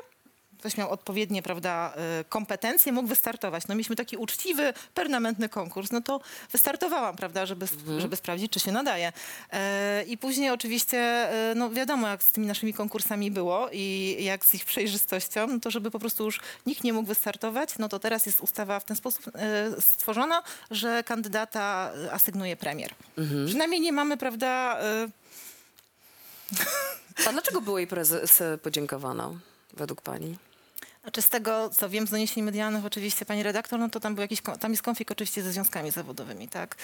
[0.65, 3.67] ktoś miał odpowiednie prawda, y, kompetencje, mógł wystartować.
[3.67, 8.71] No mieliśmy taki uczciwy, permanentny konkurs, no to wystartowałam, prawda, żeby, żeby sprawdzić, czy się
[8.71, 9.13] nadaje.
[9.51, 14.45] E, I później oczywiście, e, no wiadomo, jak z tymi naszymi konkursami było i jak
[14.45, 17.99] z ich przejrzystością, no to żeby po prostu już nikt nie mógł wystartować, no to
[17.99, 22.91] teraz jest ustawa w ten sposób e, stworzona, że kandydata asygnuje premier.
[23.45, 24.79] Przynajmniej nie mamy, prawda,
[27.27, 29.35] A dlaczego byłej prezes podziękowano,
[29.73, 30.37] według pani?
[31.05, 34.21] Znaczy z tego, co wiem z doniesień medialnych oczywiście, pani redaktor, no to tam był
[34.21, 36.75] jakiś, tam jest konflikt oczywiście ze związkami zawodowymi, tak?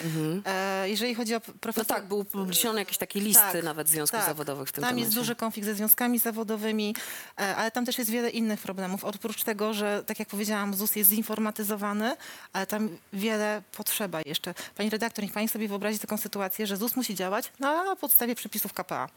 [0.46, 1.86] E, jeżeli chodzi o No profesor...
[1.86, 4.28] tak, był publicznione jakieś takie listy Tak, nawet związków tak.
[4.30, 5.06] zawodowych w tym Tam temacie.
[5.06, 6.96] jest duży konflikt ze związkami zawodowymi,
[7.40, 9.04] e, ale tam też jest wiele innych problemów.
[9.06, 12.16] Oprócz tego, że tak jak powiedziałam, ZUS jest zinformatyzowany,
[12.54, 14.54] ale tam wiele potrzeba jeszcze.
[14.76, 18.74] Pani redaktor, niech pani sobie wyobrazi taką sytuację, że ZUS musi działać na podstawie przepisów
[18.74, 19.10] KPA.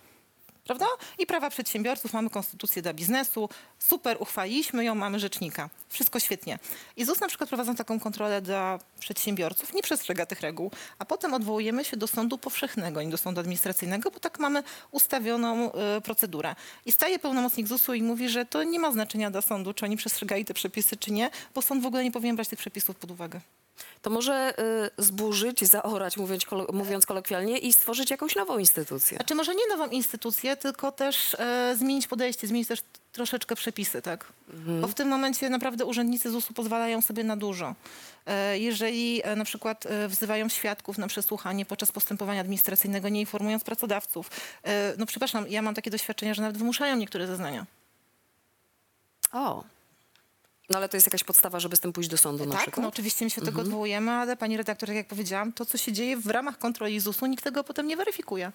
[0.64, 0.86] Prawda?
[1.18, 3.48] I prawa przedsiębiorców, mamy konstytucję dla biznesu,
[3.78, 5.70] super, uchwaliliśmy ją, mamy rzecznika.
[5.88, 6.58] Wszystko świetnie.
[6.96, 11.34] I ZUS na przykład prowadząc taką kontrolę dla przedsiębiorców nie przestrzega tych reguł, a potem
[11.34, 16.54] odwołujemy się do sądu powszechnego, nie do sądu administracyjnego, bo tak mamy ustawioną y, procedurę.
[16.86, 19.96] I staje pełnomocnik ZUS-u i mówi, że to nie ma znaczenia dla sądu, czy oni
[19.96, 23.10] przestrzegali te przepisy, czy nie, bo sąd w ogóle nie powinien brać tych przepisów pod
[23.10, 23.40] uwagę.
[24.02, 24.54] To może
[24.98, 29.16] y, zburzyć, zaorać, mówiąc, kolo- mówiąc kolokwialnie, i stworzyć jakąś nową instytucję.
[29.16, 32.82] Znaczy może nie nową instytucję, tylko też e, zmienić podejście, zmienić też
[33.12, 34.32] troszeczkę przepisy, tak?
[34.80, 37.74] Bo w tym momencie naprawdę urzędnicy ZUS-u pozwalają sobie na dużo.
[38.26, 43.64] E, jeżeli e, na przykład e, wzywają świadków na przesłuchanie podczas postępowania administracyjnego, nie informując
[43.64, 44.30] pracodawców.
[44.62, 47.66] E, no przepraszam, ja mam takie doświadczenia, że nawet wymuszają niektóre zeznania.
[49.32, 49.64] O.
[50.70, 52.82] No ale to jest jakaś podstawa, żeby z tym pójść do sądu na tak, przykład?
[52.82, 55.92] no oczywiście my się tego odwołujemy, ale pani redaktor, tak jak powiedziałam, to co się
[55.92, 58.52] dzieje w ramach kontroli ZUS-u, nikt tego potem nie weryfikuje.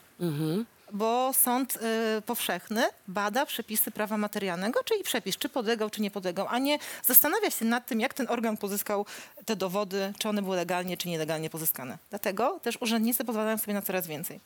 [0.91, 1.76] Bo sąd
[2.17, 6.80] y, powszechny bada przepisy prawa materialnego, czyli przepis, czy podlegał, czy nie podlegał, a nie
[7.04, 9.06] zastanawia się nad tym, jak ten organ pozyskał
[9.45, 11.98] te dowody, czy one były legalnie, czy nielegalnie pozyskane.
[12.10, 14.39] Dlatego też urzędnicy pozwalają sobie na coraz więcej.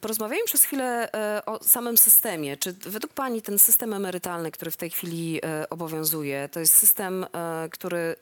[0.00, 2.56] Porozmawiajmy przez chwilę e, o samym systemie.
[2.56, 7.24] Czy według Pani ten system emerytalny, który w tej chwili e, obowiązuje, to jest system,
[7.24, 8.16] e, który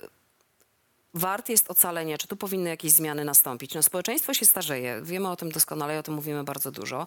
[1.14, 2.18] wart jest ocalenia?
[2.18, 3.74] Czy tu powinny jakieś zmiany nastąpić?
[3.74, 7.06] No, społeczeństwo się starzeje, wiemy o tym doskonale o tym mówimy bardzo dużo.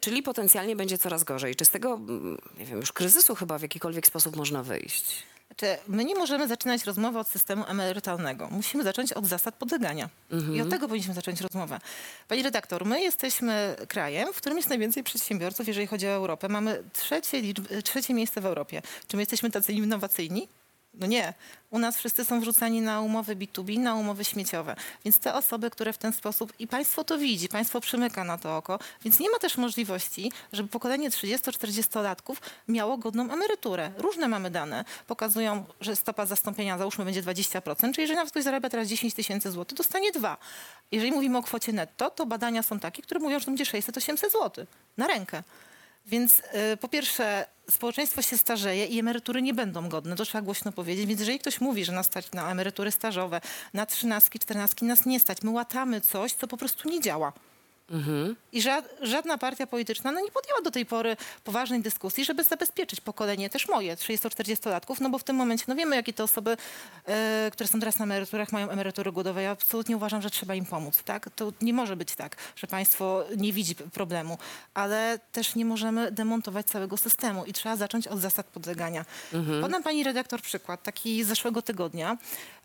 [0.00, 1.56] Czyli potencjalnie będzie coraz gorzej.
[1.56, 5.22] Czy z tego, mm, nie wiem, już kryzysu chyba w jakikolwiek sposób można wyjść?
[5.58, 8.48] Znaczy, my nie możemy zaczynać rozmowy od systemu emerytalnego.
[8.50, 10.08] Musimy zacząć od zasad podlegania.
[10.54, 11.80] I od tego powinniśmy zacząć rozmowę.
[12.28, 16.48] Pani redaktor, my jesteśmy krajem, w którym jest najwięcej przedsiębiorców, jeżeli chodzi o Europę.
[16.48, 18.82] Mamy trzecie, liczb- trzecie miejsce w Europie.
[19.08, 20.48] Czy my jesteśmy tacy innowacyjni?
[20.96, 21.34] No nie.
[21.70, 24.76] U nas wszyscy są wrzucani na umowy B2B, na umowy śmieciowe.
[25.04, 28.56] Więc te osoby, które w ten sposób, i państwo to widzi, państwo przymyka na to
[28.56, 32.36] oko, więc nie ma też możliwości, żeby pokolenie 30-40-latków
[32.68, 33.90] miało godną emeryturę.
[33.96, 34.84] Różne mamy dane.
[35.06, 39.50] Pokazują, że stopa zastąpienia załóżmy będzie 20%, czyli jeżeli nawet ktoś zarabia teraz 10 tysięcy
[39.50, 40.36] złotych, dostanie dwa.
[40.92, 44.30] Jeżeli mówimy o kwocie netto, to badania są takie, które mówią, że to będzie 600-800
[44.30, 45.42] złotych na rękę.
[46.06, 46.38] Więc
[46.72, 51.06] y, po pierwsze, społeczeństwo się starzeje i emerytury nie będą godne, to trzeba głośno powiedzieć.
[51.06, 53.40] Więc jeżeli ktoś mówi, że nas stać na emerytury stażowe,
[53.74, 55.42] na trzynastki, czternastki, nas nie stać.
[55.42, 57.32] My łatamy coś, co po prostu nie działa.
[58.52, 63.00] I ża- żadna partia polityczna no, nie podjęła do tej pory poważnej dyskusji, żeby zabezpieczyć
[63.00, 66.56] pokolenie, też moje, 30-40-latków, no bo w tym momencie, no wiemy, jakie te osoby,
[67.06, 69.42] e, które są teraz na emeryturach, mają emerytury głodowe.
[69.42, 71.30] Ja absolutnie uważam, że trzeba im pomóc, tak?
[71.36, 74.38] To nie może być tak, że państwo nie widzi problemu,
[74.74, 79.04] ale też nie możemy demontować całego systemu i trzeba zacząć od zasad podlegania.
[79.62, 82.16] Podam pani redaktor przykład, taki z zeszłego tygodnia.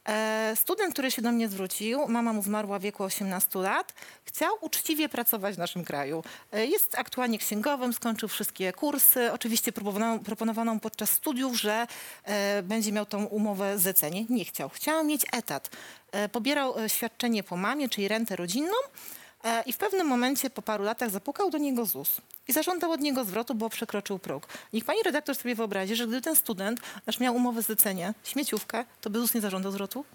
[0.10, 3.94] E, student, który się do mnie zwrócił, mama mu zmarła w wieku 18 lat,
[4.26, 6.24] chciał uczciwie pracować w naszym kraju.
[6.52, 9.32] E, jest aktualnie księgowym, skończył wszystkie kursy.
[9.32, 11.88] Oczywiście proponowano, proponowano podczas studiów, że
[12.24, 14.26] e, będzie miał tą umowę zlecenie.
[14.30, 14.70] Nie chciał.
[14.70, 15.70] Chciał mieć etat.
[16.12, 18.76] E, pobierał e, świadczenie po mamie, czyli rentę rodzinną.
[19.44, 23.02] E, I w pewnym momencie, po paru latach, zapukał do niego ZUS i zażądał od
[23.02, 24.48] niego zwrotu, bo przekroczył próg.
[24.74, 29.10] Niech pani redaktor sobie wyobrazi, że gdyby ten student nasz miał umowę zlecenie, śmieciówkę, to
[29.10, 30.06] by ZUS nie zażądał zwrotu?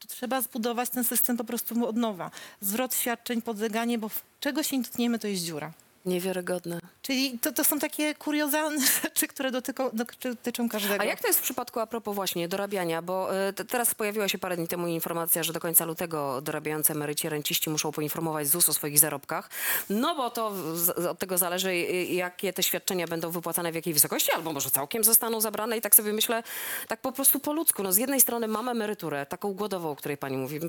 [0.00, 2.30] To trzeba zbudować ten system po prostu od nowa.
[2.60, 4.10] Zwrot świadczeń, podleganie, bo
[4.40, 5.72] czego się nie dotkniemy, to jest dziura.
[6.06, 6.80] Niewiarygodne.
[7.02, 9.90] Czyli to, to są takie kuriozalne rzeczy, które dotyką,
[10.22, 11.00] dotyczą każdego.
[11.02, 13.02] A jak to jest w przypadku a propos właśnie dorabiania?
[13.02, 16.92] Bo y, te- teraz pojawiła się parę dni temu informacja, że do końca lutego dorabiający
[16.92, 19.50] emeryci, renciści muszą poinformować ZUS o swoich zarobkach.
[19.90, 23.94] No bo to z, od tego zależy, y, jakie te świadczenia będą wypłacane, w jakiej
[23.94, 25.78] wysokości, albo może całkiem zostaną zabrane.
[25.78, 26.42] I tak sobie myślę,
[26.88, 27.82] tak po prostu po ludzku.
[27.82, 30.60] No z jednej strony mam emeryturę, taką głodową, o której pani mówi,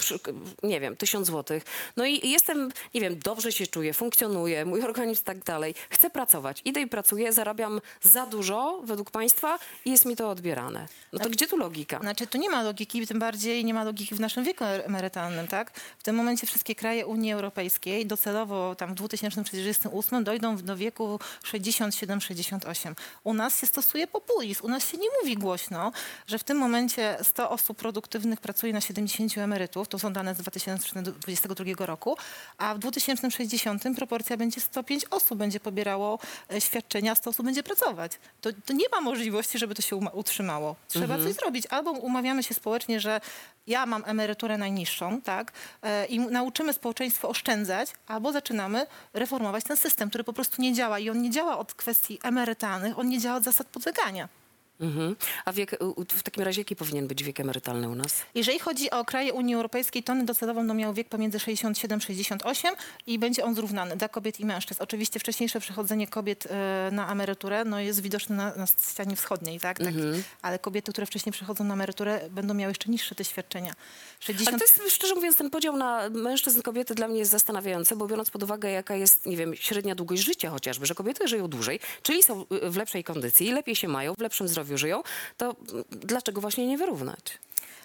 [0.64, 1.64] nie wiem, tysiąc złotych.
[1.98, 5.76] No i jestem, nie wiem, dobrze się czuję, funkcjonuję, mój organizm tak dalej.
[5.90, 10.88] Chcę pracować, idę i pracuję, zarabiam za dużo według państwa i jest mi to odbierane.
[11.14, 12.00] No to gdzie tu logika?
[12.00, 15.72] Znaczy, tu nie ma logiki, tym bardziej nie ma logiki w naszym wieku emerytalnym, tak?
[15.98, 22.96] W tym momencie wszystkie kraje Unii Europejskiej docelowo tam w 2038 dojdą do wieku 67-68.
[23.24, 25.92] U nas się stosuje populizm, u nas się nie mówi głośno,
[26.28, 30.38] że w tym momencie 100 osób produktywnych pracuje na 70 emerytów, to są dane z
[30.38, 32.18] 2022 roku,
[32.58, 36.20] a w 2060 proporcja będzie 105 osób będzie pobierało
[36.54, 38.12] e, świadczenia, a 100 osób będzie pracować.
[38.42, 40.76] To, to nie ma możliwości, żeby to się utrzymało.
[40.88, 41.66] Trzeba coś zrobić.
[41.70, 43.22] Albo umawiamy się społecznie, że
[43.68, 45.52] ja mam emeryturę najniższą, tak,
[45.82, 51.00] e, i nauczymy społeczeństwo oszczędzać, albo zaczynamy reformować ten system, który po prostu nie działa.
[51.00, 54.30] I on nie działa od kwestii emerytalnych, on nie działa od zasad podlegania.
[54.80, 55.16] Mhm.
[55.46, 58.22] A wiek, w takim razie jaki powinien być wiek emerytalny u nas?
[58.36, 62.68] Jeżeli chodzi o kraje Unii Europejskiej, to one docelowo będą miały wiek pomiędzy 67-68
[63.08, 64.84] i będzie on zrównany dla kobiet i mężczyzn.
[64.84, 69.78] Oczywiście wcześniejsze przechodzenie kobiet e, na emeryturę no, jest widoczne na, na ścianie wschodniej, tak?
[69.78, 69.94] tak?
[70.42, 73.74] Ale kobiety, które wcześniej przechodzą na emeryturę, będą miały jeszcze niższe te świadczenia.
[74.20, 74.50] 60...
[74.50, 78.08] Ale to jest, szczerze mówiąc, ten podział na mężczyzn, kobiety dla mnie jest zastanawiający, bo
[78.08, 81.80] biorąc pod uwagę, jaka jest, nie wiem, średnia długość życia chociażby, że kobiety żyją dłużej,
[82.04, 85.04] czyli są y, w lepszej kondycji, lepiej się mają, w lepszym zdrowiu żyją,
[85.38, 85.56] to
[85.90, 87.40] dlaczego właśnie nie wyrównać?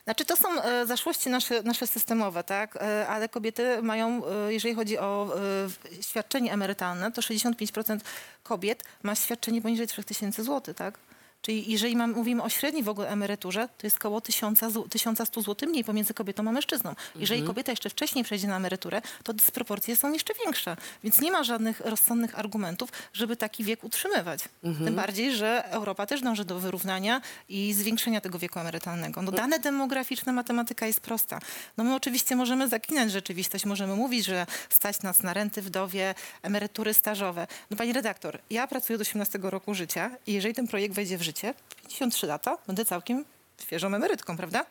[0.05, 2.77] Znaczy to są e, zaszłości nasze, nasze systemowe, tak?
[2.77, 5.35] E, ale kobiety mają, e, jeżeli chodzi o
[6.01, 8.01] świadczenie emerytalne, to 65%
[8.43, 10.99] kobiet ma świadczenie poniżej 3000 zł, tak?
[11.43, 15.43] Czyli jeżeli mam, mówimy o średniej w ogóle emeryturze, to jest około 1000 zł- 1100
[15.43, 16.95] zł mniej pomiędzy kobietą a mężczyzną.
[17.17, 20.77] Jeżeli kobieta jeszcze wcześniej przejdzie na emeryturę, to dysproporcje są jeszcze większe.
[21.05, 24.41] Więc nie ma żadnych rozsądnych argumentów, żeby taki wiek utrzymywać.
[24.85, 29.23] Tym bardziej, że Europa też dąży do wyrównania i zwiększenia tego wieku emerytalnego.
[29.23, 31.39] No, dane demograficzne, matematyka jest prosta.
[31.77, 36.95] No my oczywiście możemy zaklinać rzeczywistość, możemy mówić, że stać nas na renty wdowie, emerytury
[36.95, 37.47] stażowe.
[37.71, 41.23] No pani redaktor, ja pracuję do 18 roku życia i jeżeli ten projekt wejdzie w
[41.23, 41.32] życie,
[41.83, 43.25] 53 lata, będę całkiem
[43.63, 44.65] świeżą emerytką, prawda?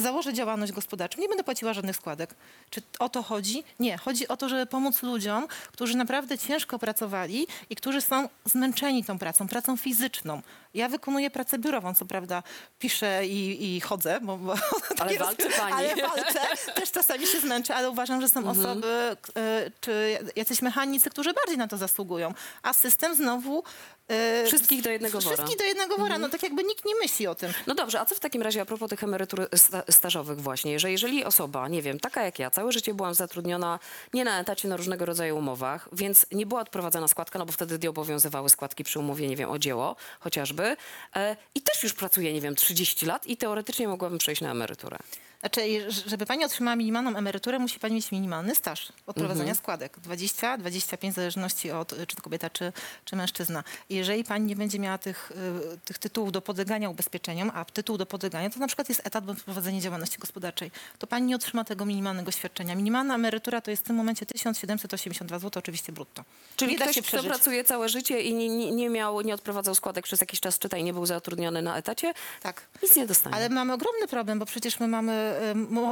[0.00, 2.34] Założę działalność gospodarczą, nie będę płaciła żadnych składek.
[2.70, 3.64] Czy o to chodzi?
[3.80, 3.98] Nie.
[3.98, 9.18] Chodzi o to, żeby pomóc ludziom, którzy naprawdę ciężko pracowali i którzy są zmęczeni tą
[9.18, 10.42] pracą, pracą fizyczną.
[10.74, 12.42] Ja wykonuję pracę biurową, co prawda
[12.78, 14.54] piszę i, i chodzę, bo, bo
[14.96, 15.72] takie walczy roz- pani.
[15.74, 16.40] Ale walczę,
[16.74, 21.58] też czasami się zmęczę, ale uważam, że są osoby, e, czy jacyś mechanicy, którzy bardziej
[21.58, 22.34] na to zasługują.
[22.62, 23.62] A system znowu...
[24.08, 25.36] e, Wszystkich do jednego wora.
[25.36, 26.18] Wszystkich do jednego wora.
[26.18, 27.52] No tak jakby nikt nie myśli o tym.
[27.66, 30.90] No dobrze, a co w takim razie a propos tych emerytur sta stażowych właśnie, że
[30.90, 33.78] jeżeli osoba, nie wiem, taka jak ja, całe życie byłam zatrudniona
[34.14, 37.78] nie na etacie, na różnego rodzaju umowach, więc nie była odprowadzana składka, no bo wtedy
[37.82, 40.76] nie obowiązywały składki przy umowie, nie wiem, o dzieło chociażby
[41.16, 44.98] e, i też już pracuję, nie wiem, 30 lat i teoretycznie mogłabym przejść na emeryturę.
[45.44, 49.56] Znaczy, żeby pani otrzymała minimalną emeryturę, musi pani mieć minimalny staż odprowadzania Mhm.
[49.56, 49.98] składek.
[50.00, 52.72] 20, 25 w zależności od y, czy to kobieta, czy,
[53.04, 53.64] czy mężczyzna.
[53.90, 55.32] Jeżeli pani nie będzie miała tych,
[55.74, 59.24] y, tych tytułów do podlegania ubezpieczeniom, a tytuł do podlegania to na przykład jest etat
[59.24, 62.74] bądź prowadzenie działalności gospodarczej, to pani nie otrzyma tego minimalnego świadczenia.
[62.74, 66.24] Minimalna emerytura to jest w tym momencie 1782 zł, oczywiście brutto.
[66.56, 69.74] Czyli nie ktoś, się kto pracuje całe życie i nie, nie, nie miał, nie odprowadzał
[69.74, 72.62] składek przez jakiś czas, czytaj, nie był zatrudniony na etacie, Tak.
[72.82, 73.36] nic nie dostanie.
[73.36, 75.33] Ale mamy ogromny problem, bo przecież my mamy,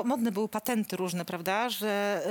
[0.04, 2.22] modne były patenty różne, prawda, że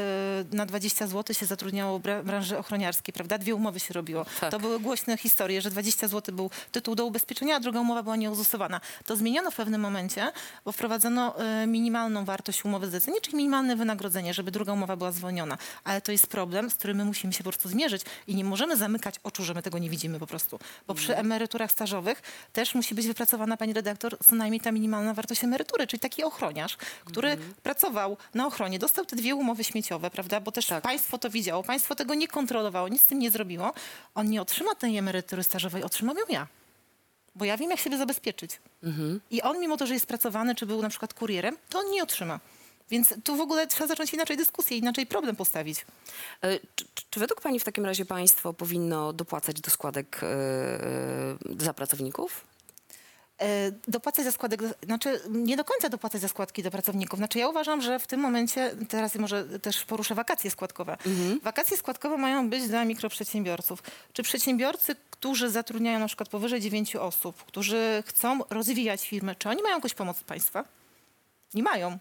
[0.51, 4.25] y, na 20 zł się zatrudniało branży ochroniarskiej, prawda, dwie umowy się robiło.
[4.39, 4.51] Tak.
[4.51, 8.15] To były głośne historie, że 20 zł był tytuł do ubezpieczenia, a druga umowa była
[8.15, 8.81] nieuzusowana.
[9.05, 10.31] To zmieniono w pewnym momencie,
[10.65, 15.57] bo wprowadzono y, minimalną wartość umowy zlecenia, czyli minimalne wynagrodzenie, żeby druga umowa była zwolniona.
[15.83, 18.77] Ale to jest problem, z którym my musimy się po prostu zmierzyć i nie możemy
[18.77, 20.59] zamykać oczu, że my tego nie widzimy po prostu.
[20.87, 22.21] Bo przy emeryturach stażowych
[22.53, 26.77] też musi być wypracowana, pani redaktor, co najmniej ta minimalna wartość emerytury, czyli taki ochroniarz,
[27.05, 31.63] który pracował na ochronie, dostał te dwie umowy śmieciowe, prawda, bo też państwo to widziało,
[31.63, 33.73] państwo tego nie kontrolowało, nic z tym nie zrobiło.
[34.15, 36.47] On nie otrzyma tej emerytury stażowej, otrzymam ją ja.
[37.35, 38.59] Bo ja wiem, jak siebie zabezpieczyć.
[39.31, 42.03] I on, mimo to, że jest pracowany, czy był na przykład kurierem, to on nie
[42.03, 42.39] otrzyma.
[42.89, 45.85] Więc tu w ogóle trzeba zacząć inaczej dyskusję, inaczej problem postawić.
[46.41, 50.27] E, Czy, czy- według Pani w takim razie państwo powinno dopłacać do składek e,
[51.63, 52.45] za pracowników?
[53.41, 57.19] E, dopłacać za składek, znaczy nie do końca dopłacać za składki do pracowników.
[57.19, 60.97] Znaczy ja uważam, że w tym momencie, teraz może też poruszę wakacje składkowe.
[61.43, 63.83] Wakacje składkowe mają być dla mikroprzedsiębiorców.
[64.13, 69.63] Czy przedsiębiorcy, którzy zatrudniają na przykład powyżej 9 osób, którzy chcą rozwijać firmę, czy oni
[69.63, 70.65] mają jakąś pomoc od państwa?
[71.53, 71.97] Nie mają.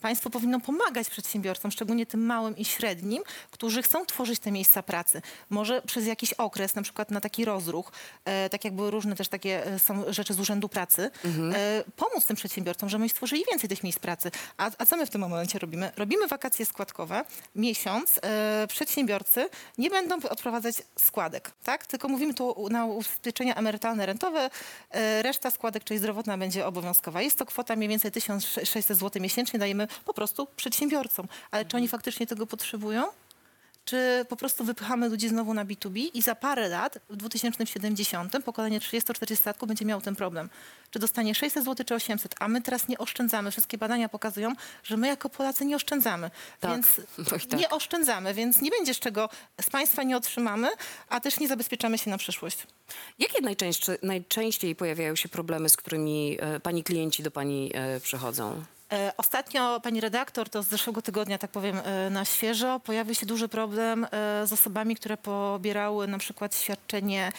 [0.00, 5.22] Państwo powinno pomagać przedsiębiorcom, szczególnie tym małym i średnim, którzy chcą tworzyć te miejsca pracy.
[5.50, 7.92] Może przez jakiś okres, na przykład na taki rozruch,
[8.24, 11.10] e, tak jak były różne też takie e, są rzeczy z Urzędu Pracy,
[11.54, 14.30] e, pomóc tym przedsiębiorcom, żeby oni stworzyli więcej tych miejsc pracy.
[14.56, 15.92] A, a co my w tym momencie robimy?
[15.96, 17.24] Robimy wakacje składkowe.
[17.54, 21.86] Miesiąc e, przedsiębiorcy nie będą odprowadzać składek, tak?
[21.86, 24.50] Tylko mówimy tu na ubezpieczenia emerytalne, rentowe.
[24.90, 27.22] E, reszta składek, czyli zdrowotna, będzie obowiązkowa.
[27.22, 29.58] Jest to kwota mniej więcej 1600 zł miesięcznie.
[29.58, 31.28] Dajemy po prostu przedsiębiorcom.
[31.50, 33.04] Ale czy oni faktycznie tego potrzebują?
[33.84, 38.80] Czy po prostu wypychamy ludzi znowu na B2B i za parę lat, w 2070, pokolenie
[38.80, 40.50] 30-40-latków będzie miało ten problem.
[40.90, 43.50] Czy dostanie 600 zł czy 800, a my teraz nie oszczędzamy.
[43.50, 44.52] Wszystkie badania pokazują,
[44.84, 46.30] że my jako Polacy nie oszczędzamy.
[46.60, 46.86] Tak, Więc
[47.44, 47.60] i tak.
[47.60, 49.28] nie oszczędzamy, więc nie będzie z czego
[49.60, 50.68] z państwa nie otrzymamy,
[51.08, 52.66] a też nie zabezpieczamy się na przyszłość.
[53.18, 58.64] Jakie najczęstsze, najczęściej pojawiają się problemy, z którymi e, pani klienci do pani e, przychodzą?
[58.92, 63.26] E, Ostatnio, pani redaktor, to z zeszłego tygodnia, tak powiem, e, na świeżo, pojawił się
[63.26, 64.08] duży problem e,
[64.46, 67.32] z osobami, które pobierały na przykład świadczenie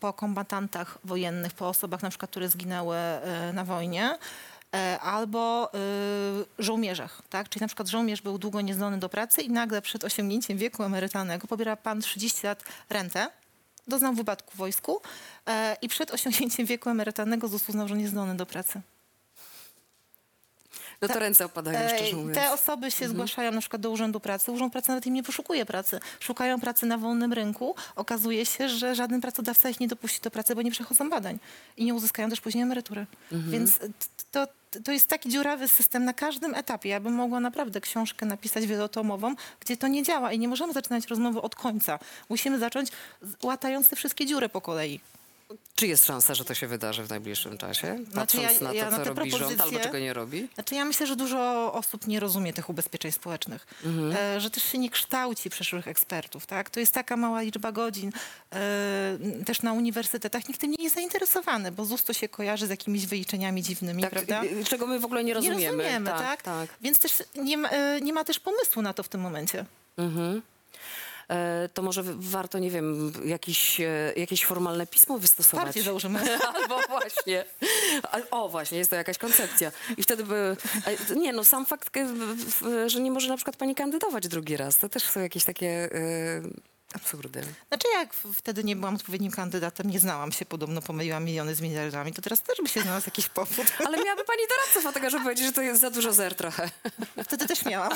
[0.00, 2.96] po kombatantach wojennych, po osobach na przykład, które zginęły
[3.52, 4.18] na wojnie.
[5.00, 7.48] Albo y, żołnierzach, tak?
[7.48, 11.46] Czyli na przykład żołnierz był długo niezdolny do pracy i nagle przed osiągnięciem wieku emerytalnego
[11.46, 13.30] pobiera pan 30 lat rentę,
[13.88, 15.00] doznał wypadku w wojsku
[15.46, 18.80] e, i przed osiągnięciem wieku emerytalnego ZUS uznał, że nie jest zdolny do pracy.
[21.02, 22.34] No to ręce opadają, szczerze mówiąc.
[22.38, 24.52] Te osoby się zgłaszają na przykład do Urzędu Pracy.
[24.52, 26.00] Urząd Pracy nawet im nie poszukuje pracy.
[26.20, 27.74] Szukają pracy na wolnym rynku.
[27.96, 31.38] Okazuje się, że żaden pracodawca ich nie dopuści do pracy, bo nie przechodzą badań
[31.76, 33.06] i nie uzyskają też później emerytury.
[33.32, 33.88] Więc t-
[34.32, 34.46] to,
[34.84, 36.88] to jest taki dziurawy system na każdym etapie.
[36.88, 41.06] Ja bym mogła naprawdę książkę napisać wielotomową, gdzie to nie działa i nie możemy zaczynać
[41.06, 41.98] rozmowy od końca.
[42.28, 42.88] Musimy zacząć
[43.42, 45.00] łatając te wszystkie dziury po kolei.
[45.74, 47.98] Czy jest szansa, że to się wydarzy w najbliższym czasie?
[48.14, 50.48] Patrząc Znaczy ja- na to, ja na co robi rząd albo czego nie robi?
[50.54, 53.66] Znaczy ja myślę, że dużo osób nie rozumie tych ubezpieczeń społecznych,
[54.14, 56.46] e, że też się nie kształci przyszłych ekspertów.
[56.46, 56.70] Tak?
[56.70, 58.12] To jest taka mała liczba godzin.
[58.52, 62.70] E, też na uniwersytetach nikt tym nie jest zainteresowany, bo ZUS to się kojarzy z
[62.70, 64.42] jakimiś wyliczeniami dziwnymi, Tak, prawda?
[64.44, 65.60] y, czego my w ogóle nie rozumiemy.
[65.60, 66.18] Nie rozumiemy, tak?
[66.20, 66.42] tak.
[66.42, 66.68] tak.
[66.80, 69.64] Więc też nie ma, e, nie ma też pomysłu na to w tym momencie.
[69.96, 70.42] Mhm.
[71.32, 75.64] E, To może warto, nie wiem, jakiś, e, jakieś formalne pismo wystosować.
[75.64, 76.20] Partie założymy.
[76.54, 77.44] Albo właśnie.
[78.30, 79.72] O, właśnie, jest to jakaś koncepcja.
[79.96, 80.56] I wtedy by...
[81.16, 81.96] Nie, no sam fakt,
[82.66, 85.88] e, że nie może na przykład pani kandydować drugi raz, to też są jakieś takie
[86.92, 87.42] e, absurdy.
[87.68, 92.12] Znaczy jak wtedy nie byłam odpowiednim kandydatem, nie znałam się, podobno pomyliłam miliony z miliardami,
[92.12, 93.66] to teraz też by się znalazł jakiś powód.
[93.86, 96.70] Ale miałaby pani doradców od tego, żeby powiedzieć, że to jest za dużo zer trochę.
[97.26, 97.92] Wtedy też miałam.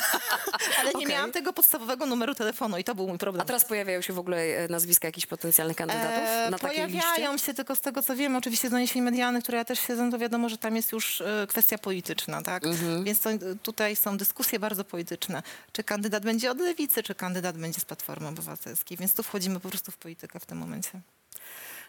[0.81, 1.07] Ale nie Okej.
[1.07, 3.43] miałam tego podstawowego numeru telefonu i to był mój problem.
[3.43, 7.01] A teraz pojawiają się w ogóle e, nazwiska jakichś potencjalnych kandydatów E, na takiej liście?
[7.01, 10.11] Pojawiają się tylko z tego, co wiem, oczywiście z doniesień medialnych, które ja też siedzę,
[10.11, 12.65] to wiadomo, że tam jest już e, kwestia polityczna, tak?
[12.67, 13.05] Mhm.
[13.05, 13.31] Więc to,
[13.63, 15.43] tutaj są dyskusje bardzo polityczne.
[15.73, 18.86] Czy kandydat będzie od lewicy, czy kandydat będzie z Platformy Obywatelskiej.
[18.91, 21.01] Więc tu wchodzimy po prostu w politykę w tym momencie.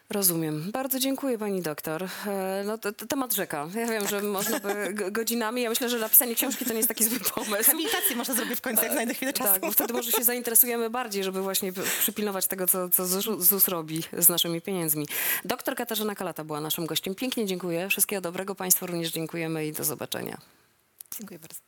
[0.09, 0.71] Rozumiem.
[0.71, 2.03] Bardzo dziękuję pani doktor.
[2.27, 3.67] E, No, to, to temat rzeka.
[3.75, 5.61] Ja wiem, że można by godzinami.
[5.61, 7.71] Ja myślę, że napisanie książki to nie jest taki zły pomysł.
[7.71, 9.49] Habilitację może zrobię w końcu, jak znajdę chwilę czasu.
[9.53, 13.07] Tak, bo wtedy może się zainteresujemy bardziej, żeby właśnie przypilnować tego, co, co
[13.41, 15.07] ZUS robi z naszymi pieniędzmi.
[15.45, 17.15] Doktor Katarzyna Kalata była naszym gościem.
[17.15, 17.89] Pięknie dziękuję.
[17.89, 20.37] Wszystkiego dobrego Państwu również dziękujemy i do zobaczenia.
[21.19, 21.66] Dziękuję bardzo.